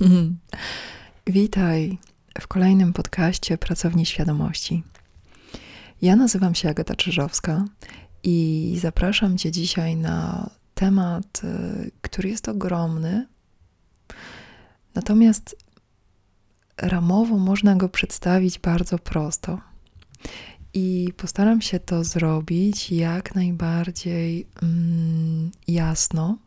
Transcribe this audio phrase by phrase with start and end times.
[1.26, 1.98] Witaj
[2.40, 4.82] w kolejnym podcaście Pracowni Świadomości.
[6.02, 7.64] Ja nazywam się Agata Czyżowska
[8.22, 13.26] i zapraszam Cię dzisiaj na temat, y, który jest ogromny,
[14.94, 15.56] natomiast
[16.76, 19.60] ramowo można go przedstawić bardzo prosto.
[20.74, 26.38] I postaram się to zrobić jak najbardziej mm, jasno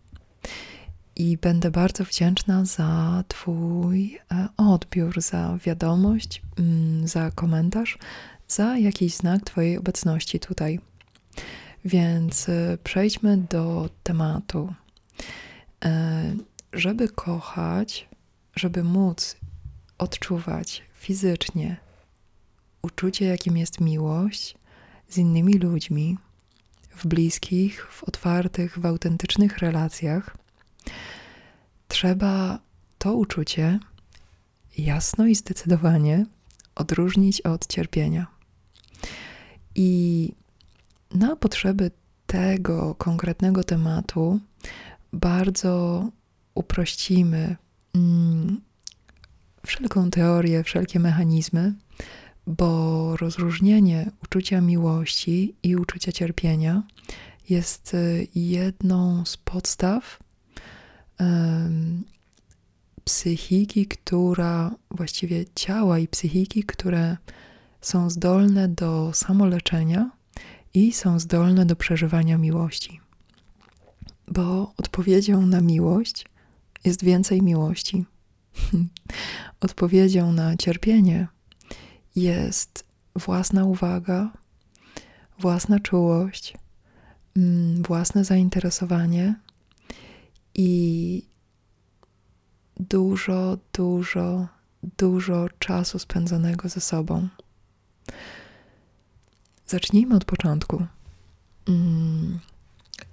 [1.17, 7.97] i będę bardzo wdzięczna za Twój e, odbiór, za wiadomość, mm, za komentarz,
[8.47, 10.79] za jakiś znak Twojej obecności tutaj.
[11.85, 14.73] Więc e, przejdźmy do tematu.
[15.85, 16.33] E,
[16.73, 18.09] żeby kochać,
[18.55, 19.37] żeby móc
[19.97, 21.77] odczuwać fizycznie
[22.81, 24.57] uczucie, jakim jest miłość
[25.09, 26.17] z innymi ludźmi,
[26.89, 30.37] w bliskich, w otwartych, w autentycznych relacjach,
[31.87, 32.59] trzeba
[32.97, 33.79] to uczucie
[34.77, 36.25] jasno i zdecydowanie
[36.75, 38.27] odróżnić od cierpienia.
[39.75, 40.31] I
[41.11, 41.91] na potrzeby
[42.27, 44.39] tego konkretnego tematu
[45.13, 46.05] bardzo
[46.55, 47.55] uprościmy
[47.95, 48.61] mm,
[49.65, 51.73] wszelką teorię, wszelkie mechanizmy,
[52.47, 56.83] bo rozróżnienie uczucia miłości i uczucia cierpienia
[57.49, 60.19] jest y, jedną z podstaw
[63.03, 67.17] psychiki, która, właściwie ciała i psychiki, które
[67.81, 70.11] są zdolne do samoleczenia
[70.73, 72.99] i są zdolne do przeżywania miłości.
[74.27, 76.25] Bo odpowiedzią na miłość
[76.83, 78.05] jest więcej miłości.
[79.59, 81.27] odpowiedzią na cierpienie
[82.15, 84.31] jest własna uwaga,
[85.39, 86.53] własna czułość,
[87.37, 89.35] mm, własne zainteresowanie
[90.57, 91.23] i
[92.79, 94.47] dużo, dużo,
[94.97, 97.27] dużo czasu spędzonego ze sobą.
[99.67, 100.85] Zacznijmy od początku.
[101.67, 102.39] Mm,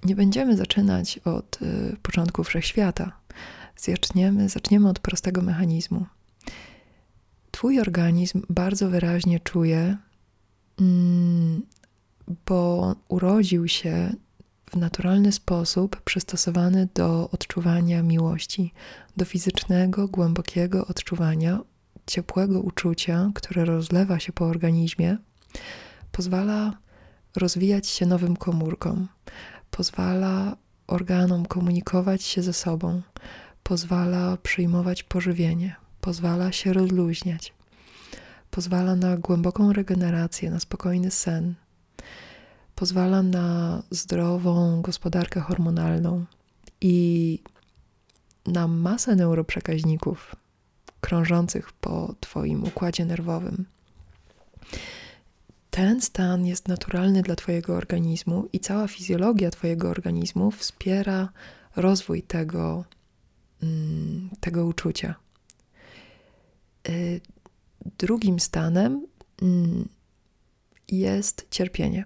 [0.05, 3.11] nie będziemy zaczynać od y, początku wszechświata.
[3.77, 6.05] Zaczniemy, zaczniemy od prostego mechanizmu.
[7.51, 9.97] Twój organizm bardzo wyraźnie czuje,
[10.79, 11.61] mm,
[12.45, 14.13] bo urodził się
[14.71, 18.73] w naturalny sposób przystosowany do odczuwania miłości,
[19.17, 21.59] do fizycznego, głębokiego odczuwania,
[22.05, 25.17] ciepłego uczucia, które rozlewa się po organizmie,
[26.11, 26.73] pozwala
[27.35, 29.07] rozwijać się nowym komórkom,
[29.71, 33.01] pozwala organom komunikować się ze sobą,
[33.63, 37.53] pozwala przyjmować pożywienie, pozwala się rozluźniać,
[38.51, 41.55] pozwala na głęboką regenerację, na spokojny sen,
[42.75, 46.25] pozwala na zdrową gospodarkę hormonalną
[46.81, 47.39] i
[48.45, 50.35] na masę neuroprzekaźników
[51.01, 53.65] krążących po Twoim układzie nerwowym.
[55.69, 61.29] Ten stan jest naturalny dla Twojego organizmu i cała fizjologia Twojego organizmu wspiera
[61.75, 62.85] rozwój tego,
[63.63, 65.15] mm, tego uczucia.
[66.89, 67.21] Y,
[67.97, 69.07] drugim stanem
[69.41, 69.89] mm,
[70.87, 72.05] jest cierpienie.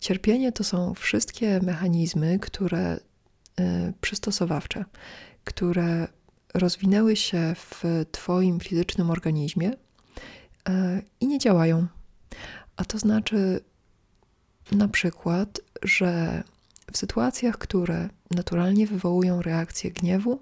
[0.00, 4.84] Cierpienie to są wszystkie mechanizmy, które y, przystosowawcze,
[5.44, 6.08] które
[6.54, 9.76] rozwinęły się w Twoim fizycznym organizmie y,
[11.20, 11.86] i nie działają.
[12.76, 13.60] A to znaczy
[14.72, 16.42] na przykład, że
[16.92, 20.40] w sytuacjach, które naturalnie wywołują reakcję gniewu,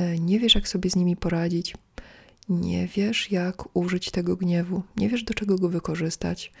[0.00, 1.74] y, nie wiesz, jak sobie z nimi poradzić,
[2.48, 6.52] nie wiesz, jak użyć tego gniewu, nie wiesz, do czego go wykorzystać,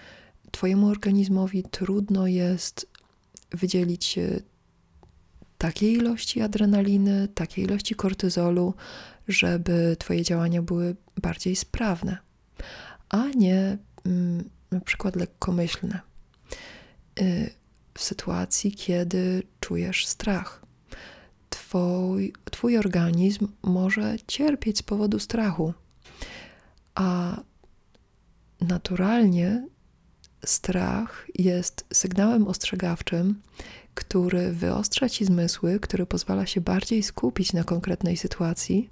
[0.50, 2.86] Twojemu organizmowi trudno jest
[3.50, 4.18] wydzielić
[5.58, 8.74] takiej ilości adrenaliny, takiej ilości kortyzolu,
[9.28, 12.18] żeby Twoje działania były bardziej sprawne,
[13.08, 16.00] a nie mm, na przykład lekkomyślne.
[17.20, 17.50] E,
[17.94, 20.66] w sytuacji, kiedy czujesz strach,
[21.50, 25.74] twój, twój organizm może cierpieć z powodu strachu,
[26.94, 27.40] a
[28.60, 29.68] naturalnie
[30.44, 33.40] strach jest sygnałem ostrzegawczym,
[33.94, 38.90] który wyostrza ci zmysły, który pozwala się bardziej skupić na konkretnej sytuacji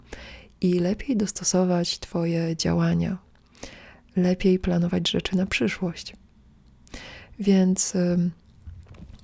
[0.60, 3.18] i lepiej dostosować Twoje działania,
[4.16, 6.16] lepiej planować rzeczy na przyszłość.
[7.38, 8.30] Więc y,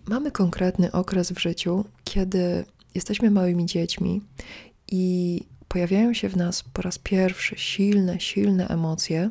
[0.06, 2.64] mamy konkretny okres w życiu, kiedy
[2.94, 4.20] jesteśmy małymi dziećmi
[4.88, 9.30] i pojawiają się w nas po raz pierwszy silne, silne emocje.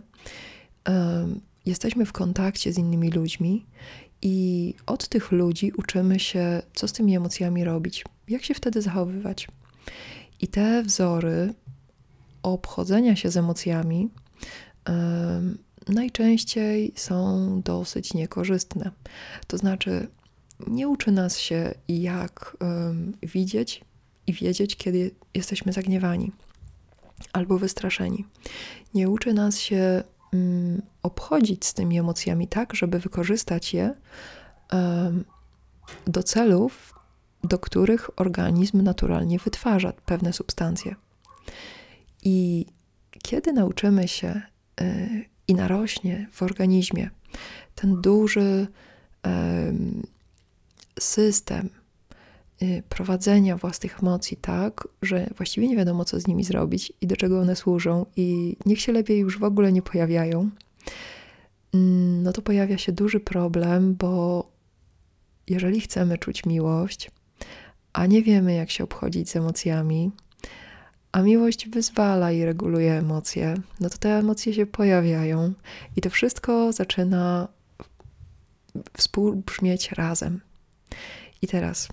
[0.90, 0.92] Y,
[1.66, 3.66] jesteśmy w kontakcie z innymi ludźmi
[4.22, 9.48] i od tych ludzi uczymy się, co z tymi emocjami robić, jak się wtedy zachowywać.
[10.42, 11.54] I te wzory
[12.44, 14.10] obchodzenia się z emocjami
[15.88, 18.92] najczęściej są dosyć niekorzystne.
[19.48, 20.08] To znaczy,
[20.68, 22.58] nie uczy nas się, jak
[23.24, 23.84] widzieć
[24.28, 26.32] i wiedzieć, kiedy jesteśmy zagniewani
[27.34, 28.26] albo wystraszeni.
[28.94, 33.94] Nie uczy nas się um, obchodzić z tymi emocjami tak, żeby wykorzystać je
[36.08, 36.94] do celów,
[37.44, 40.96] do których organizm naturalnie wytwarza pewne substancje.
[42.24, 42.66] I
[43.24, 44.42] kiedy nauczymy się
[44.82, 47.10] y, i narośnie w organizmie
[47.76, 48.68] ten duży
[51.00, 51.70] system
[52.90, 57.40] prowadzenia własnych emocji tak, że właściwie nie wiadomo, co z nimi zrobić i do czego
[57.40, 60.50] one służą, i niech się lepiej już w ogóle nie pojawiają,
[61.74, 64.52] mm, no to pojawia się duży problem, bo
[65.48, 67.12] jeżeli chcemy czuć miłość,
[67.94, 70.12] a nie wiemy, jak się obchodzić z emocjami,
[71.12, 75.54] a miłość wyzwala i reguluje emocje, no to te emocje się pojawiają
[75.96, 77.48] i to wszystko zaczyna
[78.98, 80.42] współbrzmieć razem.
[81.42, 81.88] I teraz,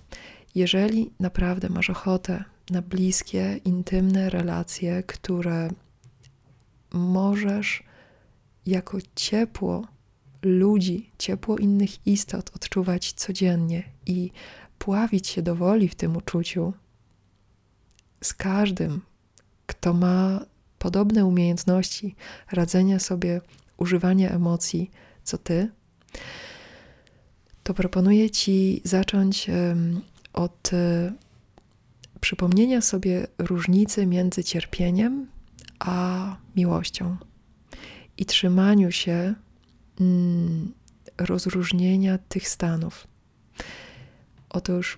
[0.55, 5.69] jeżeli naprawdę masz ochotę na bliskie, intymne relacje, które
[6.93, 7.83] możesz
[8.65, 9.87] jako ciepło
[10.41, 14.31] ludzi, ciepło innych istot odczuwać codziennie i
[14.79, 16.73] pławić się do woli w tym uczuciu
[18.23, 19.01] z każdym,
[19.65, 20.45] kto ma
[20.79, 22.15] podobne umiejętności
[22.51, 23.41] radzenia sobie,
[23.77, 24.91] używania emocji
[25.23, 25.69] co ty,
[27.63, 29.49] to proponuję Ci zacząć
[30.33, 31.13] od e,
[32.21, 35.27] przypomnienia sobie różnicy między cierpieniem
[35.79, 37.17] a miłością
[38.17, 39.33] i trzymaniu się
[39.99, 40.73] mm,
[41.17, 43.07] rozróżnienia tych stanów.
[44.49, 44.97] Otóż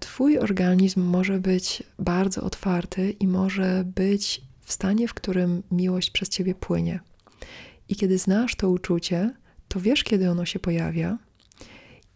[0.00, 6.28] Twój organizm może być bardzo otwarty i może być w stanie, w którym miłość przez
[6.28, 7.00] Ciebie płynie.
[7.88, 9.34] I kiedy znasz to uczucie,
[9.68, 11.18] to wiesz, kiedy ono się pojawia,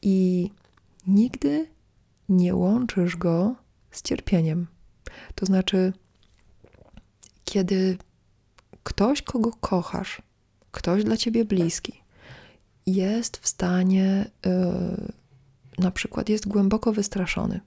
[0.02, 0.50] i
[1.06, 1.66] nigdy
[2.30, 3.54] nie łączysz go
[3.90, 4.66] z cierpieniem.
[5.34, 5.92] To znaczy,
[7.44, 7.98] kiedy
[8.82, 10.22] ktoś, kogo kochasz,
[10.70, 12.02] ktoś dla ciebie bliski,
[12.86, 15.12] jest w stanie, yy,
[15.78, 17.60] na przykład jest głęboko wystraszony,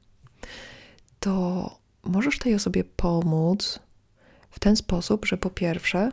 [1.19, 1.69] to
[2.03, 3.79] możesz tej osobie pomóc
[4.51, 6.11] w ten sposób, że po pierwsze,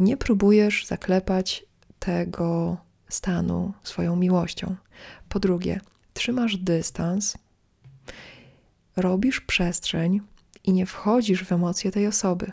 [0.00, 1.64] nie próbujesz zaklepać
[1.98, 2.76] tego
[3.08, 4.76] stanu swoją miłością.
[5.28, 5.80] Po drugie,
[6.18, 7.36] trzymasz dystans,
[8.96, 10.20] robisz przestrzeń
[10.64, 12.52] i nie wchodzisz w emocje tej osoby.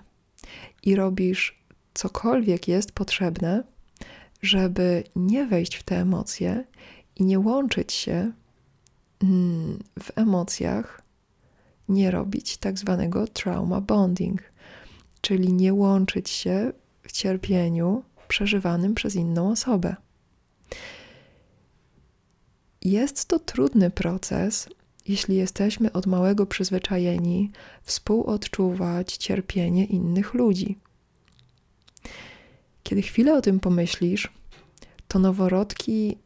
[0.83, 1.59] I robisz
[1.93, 3.63] cokolwiek jest potrzebne,
[4.41, 6.63] żeby nie wejść w te emocje
[7.15, 8.31] i nie łączyć się
[9.23, 11.01] mm, w emocjach,
[11.89, 14.41] nie robić tak zwanego trauma bonding,
[15.21, 16.71] czyli nie łączyć się
[17.01, 19.95] w cierpieniu przeżywanym przez inną osobę.
[22.85, 24.69] Jest to trudny proces,
[25.07, 27.51] jeśli jesteśmy od małego przyzwyczajeni
[27.83, 30.77] współodczuwać cierpienie innych ludzi.
[32.83, 34.33] Kiedy chwilę o tym pomyślisz,
[35.07, 36.17] to noworodki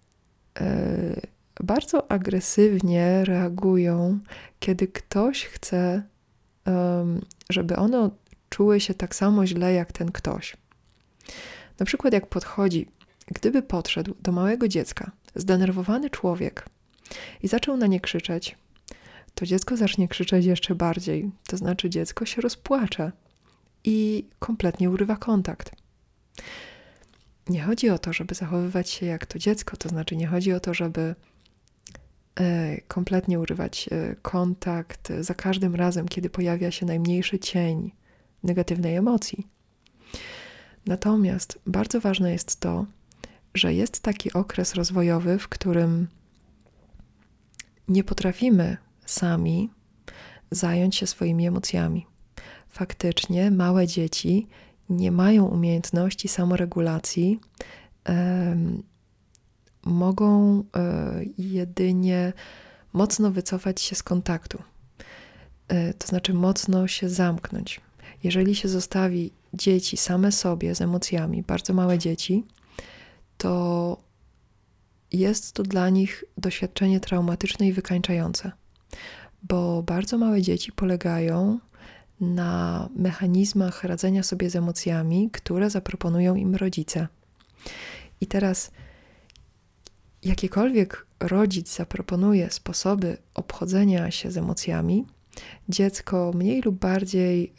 [0.59, 1.21] e,
[1.63, 4.19] bardzo agresywnie reagują,
[4.59, 6.03] kiedy ktoś chce,
[7.49, 8.09] żeby one
[8.49, 10.57] czuły się tak samo źle jak ten ktoś.
[11.79, 12.87] Na przykład, jak podchodzi,
[13.27, 16.65] gdyby podszedł do małego dziecka zdenerwowany człowiek
[17.43, 18.55] i zaczął na nie krzyczeć,
[19.33, 21.31] to dziecko zacznie krzyczeć jeszcze bardziej.
[21.47, 23.11] To znaczy, dziecko się rozpłacze
[23.83, 25.71] i kompletnie urywa kontakt.
[27.49, 30.59] Nie chodzi o to, żeby zachowywać się jak to dziecko, to znaczy, nie chodzi o
[30.59, 31.15] to, żeby
[32.39, 37.91] e, kompletnie urywać e, kontakt za każdym razem, kiedy pojawia się najmniejszy cień
[38.43, 39.47] negatywnej emocji.
[40.85, 42.85] Natomiast bardzo ważne jest to,
[43.59, 46.07] że jest taki okres rozwojowy, w którym
[47.87, 49.69] nie potrafimy sami
[50.51, 52.05] zająć się swoimi emocjami.
[52.69, 54.47] Faktycznie małe dzieci
[54.89, 57.39] nie mają umiejętności samoregulacji,
[59.85, 62.33] mogą e, jedynie
[62.93, 64.63] mocno wycofać się z kontaktu,
[65.67, 67.81] e, to znaczy mocno się zamknąć.
[68.23, 72.43] Jeżeli się zostawi dzieci same sobie z emocjami, bardzo małe dzieci,
[73.39, 73.97] to
[75.11, 78.51] jest to dla nich doświadczenie traumatyczne i wykańczające,
[79.43, 81.59] bo bardzo małe dzieci polegają
[82.19, 87.07] na mechanizmach radzenia sobie z emocjami, które zaproponują im rodzice.
[88.21, 88.71] I teraz,
[90.23, 95.05] jakiekolwiek rodzic zaproponuje sposoby obchodzenia się z emocjami,
[95.69, 97.53] dziecko mniej lub bardziej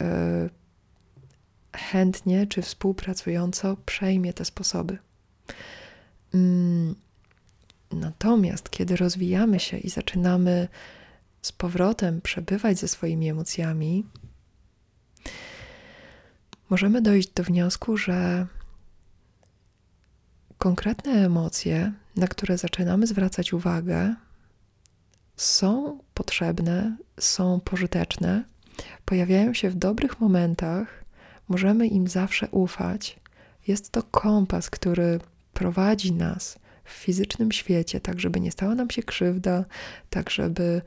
[1.75, 4.97] chętnie czy współpracująco przejmie te sposoby.
[6.33, 6.95] Mm,
[7.91, 10.67] natomiast kiedy rozwijamy się i zaczynamy
[11.41, 14.05] z powrotem przebywać ze swoimi emocjami,
[16.69, 18.47] możemy dojść do wniosku, że
[20.57, 24.15] konkretne emocje, na które zaczynamy zwracać uwagę,
[25.37, 28.43] są potrzebne, są pożyteczne,
[29.05, 31.03] pojawiają się w dobrych momentach,
[31.47, 33.19] możemy im zawsze ufać.
[33.67, 35.19] Jest to kompas, który
[35.53, 39.65] prowadzi nas w fizycznym świecie, tak żeby nie stała nam się krzywda,
[40.09, 40.81] tak żeby,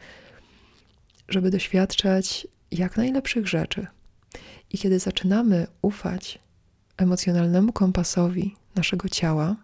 [1.28, 3.86] żeby doświadczać jak najlepszych rzeczy.
[4.70, 6.38] I kiedy zaczynamy ufać
[6.96, 9.56] emocjonalnemu kompasowi naszego ciała,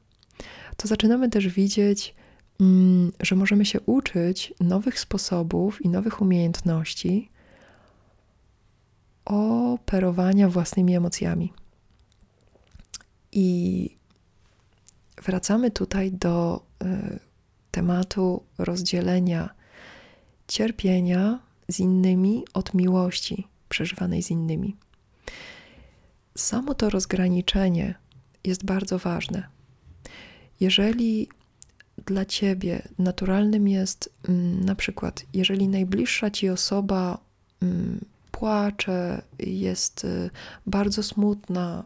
[0.77, 2.15] to zaczynamy też widzieć,
[2.61, 7.31] mm, że możemy się uczyć nowych sposobów i nowych umiejętności
[9.25, 11.53] operowania własnymi emocjami.
[13.33, 14.00] I
[15.23, 17.19] wracamy tutaj do y,
[17.71, 19.51] tematu rozdzielenia
[20.49, 24.77] cierpienia z innymi od miłości przeżywanej z innymi.
[26.37, 27.95] Samo to rozgraniczenie
[28.45, 29.49] jest bardzo ważne.
[30.61, 31.29] Jeżeli
[32.07, 37.19] dla ciebie naturalnym jest mm, na przykład, jeżeli najbliższa ci osoba
[37.63, 40.31] mm, płacze, jest y,
[40.67, 41.85] bardzo smutna,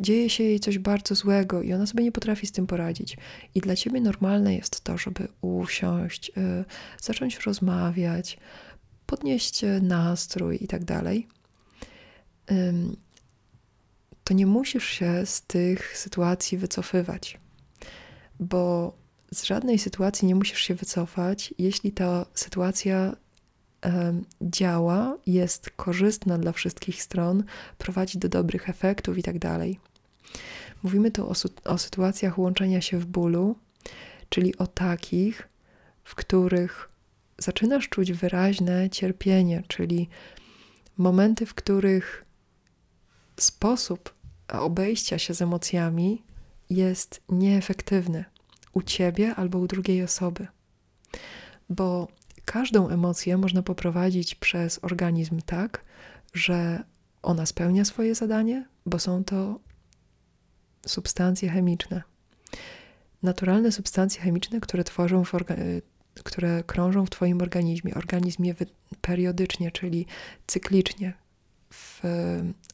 [0.00, 3.16] dzieje się jej coś bardzo złego i ona sobie nie potrafi z tym poradzić.
[3.54, 6.64] I dla ciebie normalne jest to, żeby usiąść, y,
[7.00, 8.38] zacząć rozmawiać,
[9.06, 11.26] podnieść nastrój i tak dalej.
[14.24, 17.38] To nie musisz się z tych sytuacji wycofywać,
[18.40, 18.92] bo
[19.32, 23.16] z żadnej sytuacji nie musisz się wycofać, jeśli ta sytuacja
[24.42, 27.44] działa, jest korzystna dla wszystkich stron,
[27.78, 29.78] prowadzi do dobrych efektów i tak dalej.
[30.82, 31.34] Mówimy tu o,
[31.64, 33.56] o sytuacjach łączenia się w bólu,
[34.28, 35.48] czyli o takich,
[36.04, 36.88] w których
[37.38, 40.08] zaczynasz czuć wyraźne cierpienie, czyli
[40.96, 42.24] momenty, w których
[43.36, 44.14] sposób
[44.48, 46.22] obejścia się z emocjami
[46.70, 48.24] jest nieefektywny
[48.72, 50.46] u ciebie albo u drugiej osoby.
[51.70, 52.08] Bo
[52.44, 55.84] każdą emocję można poprowadzić przez organizm tak,
[56.34, 56.84] że
[57.22, 59.60] ona spełnia swoje zadanie, bo są to
[60.86, 62.02] substancje chemiczne.
[63.22, 65.32] Naturalne substancje chemiczne, które tworzą w
[66.24, 67.94] które krążą w Twoim organizmie.
[67.94, 68.54] Organizm je
[69.00, 70.06] periodycznie, czyli
[70.46, 71.12] cyklicznie,
[71.70, 72.02] w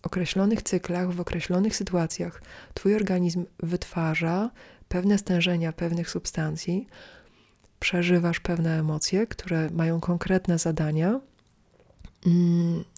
[0.02, 2.42] określonych cyklach, w określonych sytuacjach,
[2.75, 4.50] Twój organizm wytwarza
[4.88, 6.86] pewne stężenia pewnych substancji,
[7.80, 11.20] przeżywasz pewne emocje, które mają konkretne zadania,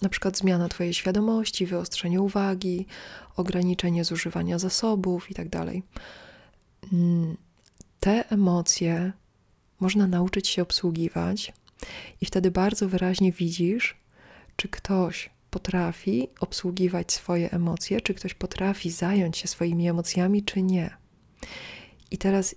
[0.02, 2.86] na przykład zmiana Twojej świadomości, wyostrzenie uwagi,
[3.36, 5.50] ograniczenie zużywania zasobów itd.
[5.50, 5.68] Tak
[6.92, 7.36] mm,
[8.00, 9.12] te emocje
[9.80, 11.52] można nauczyć się obsługiwać,
[12.20, 13.96] i wtedy bardzo wyraźnie widzisz,
[14.56, 20.96] czy ktoś potrafi obsługiwać swoje emocje, czy ktoś potrafi zająć się swoimi emocjami, czy nie.
[22.10, 22.54] I teraz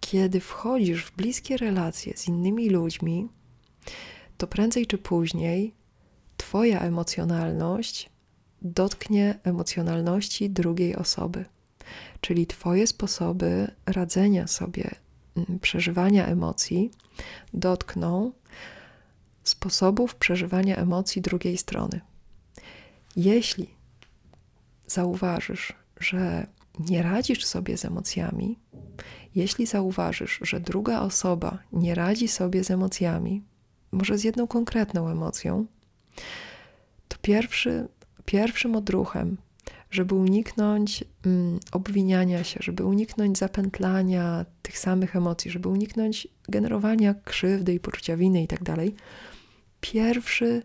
[0.00, 3.28] kiedy wchodzisz w bliskie relacje z innymi ludźmi,
[4.38, 5.74] to prędzej czy później
[6.36, 8.10] Twoja emocjonalność
[8.62, 11.44] dotknie emocjonalności drugiej osoby.
[12.20, 14.94] Czyli Twoje sposoby radzenia sobie,
[15.36, 16.90] mm, przeżywania emocji
[17.54, 18.32] dotkną
[19.44, 22.00] sposobów przeżywania emocji drugiej strony.
[23.16, 23.74] Jeśli
[24.86, 26.46] zauważysz, że
[26.78, 28.58] nie radzisz sobie z emocjami,
[29.34, 33.42] jeśli zauważysz, że druga osoba nie radzi sobie z emocjami,
[33.92, 35.66] może z jedną konkretną emocją,
[37.08, 37.88] to pierwszy,
[38.24, 39.36] pierwszym odruchem,
[39.90, 47.74] żeby uniknąć mm, obwiniania się, żeby uniknąć zapętlania tych samych emocji, żeby uniknąć generowania krzywdy
[47.74, 48.62] i poczucia winy i tak
[49.80, 50.62] pierwszy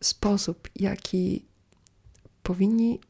[0.00, 1.44] sposób, jaki
[2.42, 3.00] powinni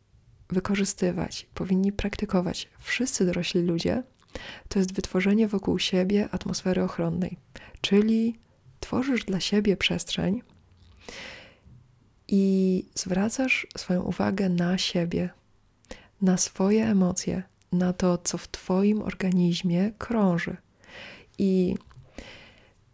[0.49, 4.03] wykorzystywać, powinni praktykować wszyscy dorośli ludzie,
[4.69, 7.37] to jest wytworzenie wokół siebie atmosfery ochronnej,
[7.81, 8.39] czyli
[8.81, 10.43] tworzysz dla siebie przestrzeń
[12.29, 15.31] i zwracasz swoją uwagę na siebie,
[16.23, 17.43] na swoje emocje,
[17.73, 20.57] na to, co w Twoim organizmie krąży.
[21.39, 21.75] I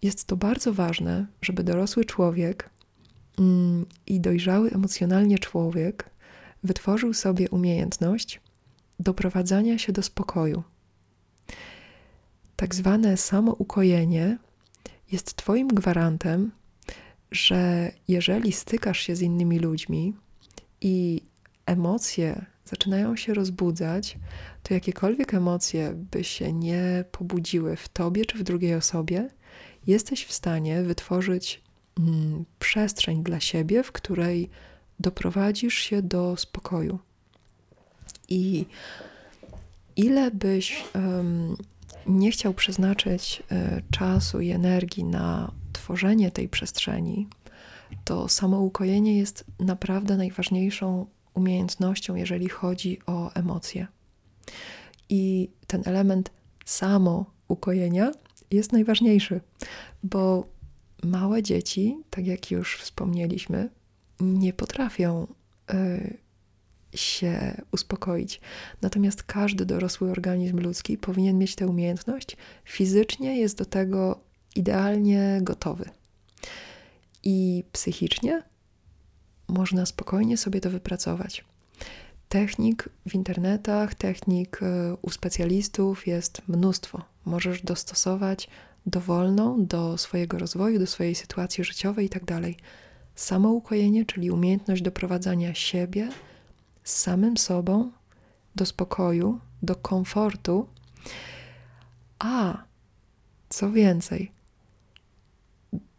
[0.03, 2.71] jest to bardzo ważne, żeby dorosły człowiek
[3.39, 6.11] mm, i dojrzały emocjonalnie człowiek
[6.65, 8.41] wytworzył sobie umiejętność
[9.01, 10.63] doprowadzania się do spokoju.
[12.57, 14.39] Tak zwane samoukojenie
[15.13, 16.53] jest Twoim gwarantem,
[17.31, 20.15] że jeżeli stykasz się z innymi ludźmi
[20.81, 21.23] i
[21.67, 24.19] emocje zaczynają się rozbudzać,
[24.63, 29.31] to jakiekolwiek emocje by się nie pobudziły w tobie czy w drugiej osobie,
[29.87, 31.63] jesteś w stanie wytworzyć
[31.99, 34.51] mm, przestrzeń dla siebie, w której
[35.01, 36.99] doprowadzisz się do spokoju.
[38.29, 38.67] I
[39.97, 41.57] ile byś um,
[42.07, 47.29] nie chciał przeznaczyć y, czasu i energii na tworzenie tej przestrzeni,
[48.05, 53.87] to samoukojenie jest naprawdę najważniejszą umiejętnością, jeżeli chodzi o emocje.
[55.09, 56.31] I ten element
[56.65, 58.13] samoukojenia
[58.51, 59.41] jest najważniejszy,
[60.03, 60.47] bo
[61.03, 63.69] małe dzieci, tak jak już wspomnieliśmy,
[64.21, 65.27] nie potrafią
[65.75, 66.17] y,
[66.95, 68.41] się uspokoić.
[68.83, 72.37] Natomiast każdy dorosły organizm ludzki powinien mieć tę umiejętność.
[72.65, 74.21] Fizycznie jest do tego
[74.57, 75.91] idealnie gotowy.
[77.23, 78.43] I psychicznie
[79.49, 81.45] można spokojnie sobie to wypracować.
[82.29, 87.03] Technik w internetach, technik e, u specjalistów jest mnóstwo.
[87.25, 88.49] Możesz dostosować
[88.87, 92.27] dowolną do swojego rozwoju, do swojej sytuacji życiowej itd.
[92.27, 92.43] Tak
[93.15, 96.09] Samoukojenie, czyli umiejętność doprowadzania siebie
[96.85, 97.91] z samym sobą
[98.55, 100.69] do spokoju, do komfortu,
[102.19, 102.65] a
[103.49, 104.33] co więcej,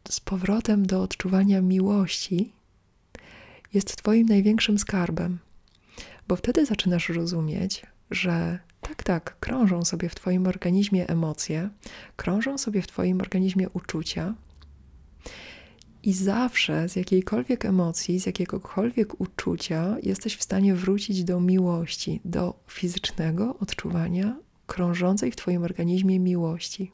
[0.10, 2.54] z powrotem do odczuwania miłości
[3.74, 5.40] jest Twoim największym skarbem,
[6.28, 11.70] bo wtedy zaczynasz rozumieć, że tak, tak, krążą sobie w Twoim organizmie emocje,
[12.16, 14.34] krążą sobie w Twoim organizmie uczucia.
[16.04, 22.60] I zawsze z jakiejkolwiek emocji, z jakiegokolwiek uczucia jesteś w stanie wrócić do miłości, do
[22.68, 26.92] fizycznego odczuwania krążącej w Twoim organizmie miłości.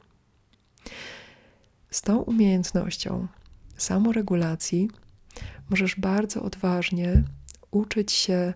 [1.90, 3.26] Z tą umiejętnością
[3.76, 4.90] samoregulacji
[5.70, 7.22] możesz bardzo odważnie
[7.70, 8.54] uczyć się,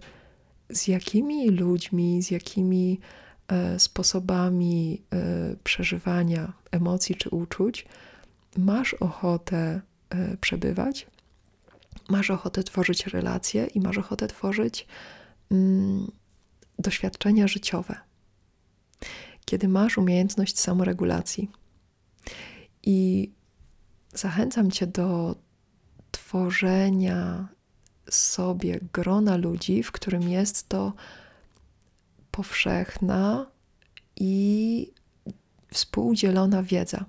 [0.71, 3.01] z jakimi ludźmi, z jakimi
[3.49, 7.87] e, sposobami e, przeżywania emocji czy uczuć
[8.57, 9.81] masz ochotę
[10.41, 11.07] przebywać,
[12.09, 14.87] masz ochotę tworzyć relacje i masz ochotę tworzyć
[15.51, 16.11] mm,
[16.79, 17.97] doświadczenia życiowe.
[19.45, 21.51] Kiedy masz umiejętność samoregulacji.
[22.83, 23.31] I
[24.15, 25.37] zachęcam Cię do
[26.11, 27.49] tworzenia
[28.11, 30.93] sobie grona ludzi, w którym jest to
[32.31, 33.47] powszechna
[34.17, 34.93] i
[35.73, 37.05] współdzielona wiedza,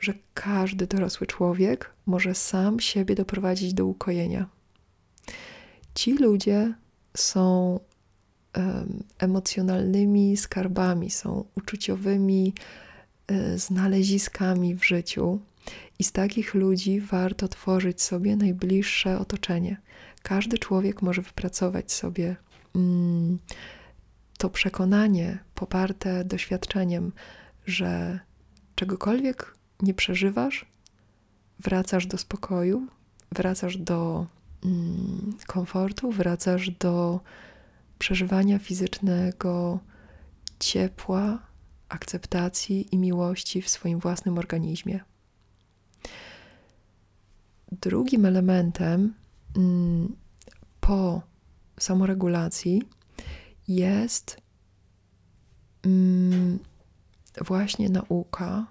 [0.00, 4.48] że każdy dorosły człowiek może sam siebie doprowadzić do ukojenia.
[5.94, 6.74] Ci ludzie
[7.16, 7.80] są
[8.56, 12.54] um, emocjonalnymi skarbami, są uczuciowymi
[13.30, 15.40] y, znaleziskami w życiu,
[15.98, 19.80] i z takich ludzi warto tworzyć sobie najbliższe otoczenie.
[20.22, 22.36] Każdy człowiek może wypracować sobie
[22.74, 23.38] mm,
[24.38, 27.12] to przekonanie poparte doświadczeniem,
[27.66, 28.20] że
[28.74, 30.66] czegokolwiek nie przeżywasz,
[31.58, 32.86] wracasz do spokoju,
[33.32, 34.26] wracasz do
[34.64, 37.20] mm, komfortu, wracasz do
[37.98, 39.80] przeżywania fizycznego
[40.60, 41.38] ciepła,
[41.88, 45.00] akceptacji i miłości w swoim własnym organizmie.
[47.72, 49.14] Drugim elementem
[49.56, 50.16] mm,
[50.80, 51.22] po
[51.80, 52.82] samoregulacji
[53.68, 54.40] jest
[55.82, 56.58] mm,
[57.40, 58.66] właśnie nauka,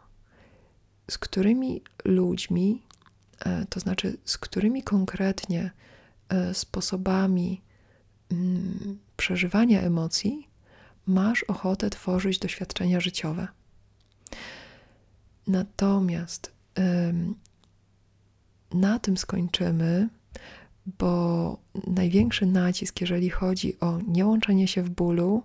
[1.10, 2.82] z którymi ludźmi,
[3.39, 5.72] e, to znaczy z którymi konkretnie
[6.30, 7.62] e, sposobami
[8.32, 10.48] mm, przeżywania emocji
[11.08, 13.48] masz ochotę tworzyć doświadczenia życiowe.
[15.48, 16.52] Natomiast
[18.74, 20.10] na tym skończymy,
[21.00, 25.43] bo największy nacisk, jeżeli chodzi o niełączenie się w bólu,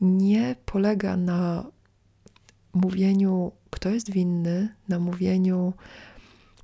[0.00, 1.64] nie polega na
[2.72, 5.72] mówieniu, kto jest winny, na mówieniu,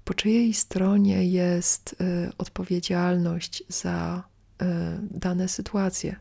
[0.05, 4.23] po czyjej stronie jest y, odpowiedzialność za
[4.63, 4.65] y,
[5.11, 6.17] dane sytuacje.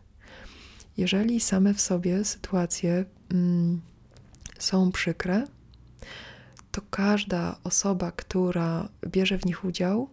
[0.98, 3.06] Jeżeli same w sobie sytuacje y,
[4.60, 5.48] są przykre,
[6.74, 10.10] to każda osoba, która bierze w nich udział,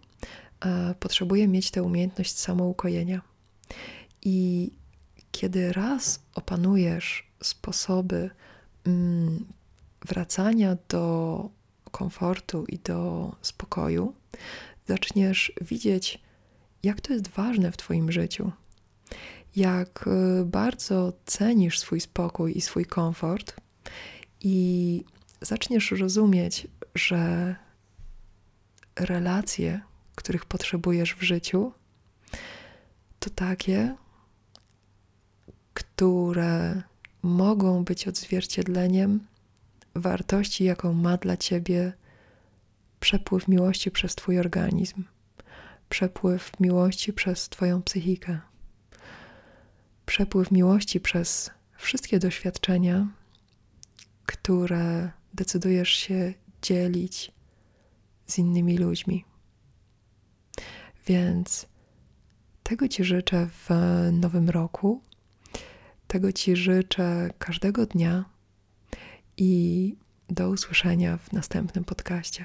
[0.60, 3.22] e, potrzebuje mieć tę umiejętność samoukojenia.
[4.22, 4.70] I
[5.32, 8.30] kiedy raz opanujesz sposoby
[8.84, 9.44] mm,
[10.06, 11.48] wracania do
[11.90, 14.14] komfortu i do spokoju,
[14.86, 16.20] zaczniesz widzieć,
[16.82, 18.52] jak to jest ważne w Twoim życiu,
[19.56, 23.56] jak e, bardzo cenisz swój spokój i swój komfort,
[24.40, 25.04] i
[25.40, 27.56] zaczniesz rozumieć, że
[28.96, 29.80] relacje,
[30.14, 31.72] których potrzebujesz w życiu,
[33.18, 33.96] to takie,
[35.74, 36.82] które
[37.22, 39.26] mogą być odzwierciedleniem
[39.94, 41.92] wartości, jaką ma dla ciebie
[43.00, 45.04] przepływ miłości przez Twój organizm,
[45.88, 48.38] przepływ miłości przez Twoją psychikę,
[50.06, 53.08] przepływ miłości przez wszystkie doświadczenia,
[54.26, 57.32] które decydujesz się dzielić
[58.26, 59.24] z innymi ludźmi.
[61.06, 61.66] Więc
[62.62, 63.68] tego Ci życzę w
[64.12, 65.02] nowym roku.
[66.06, 68.24] Tego Ci życzę każdego dnia
[69.40, 69.96] i
[70.28, 72.44] do usłyszenia w następnym podcaście.